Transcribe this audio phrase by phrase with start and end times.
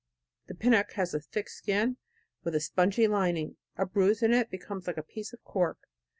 [0.47, 1.97] The pinnock has a thick skin
[2.43, 5.77] with a spongy lining, a bruise in it becomes like a piece of cork.